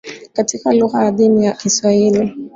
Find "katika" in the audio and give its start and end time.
0.33-0.71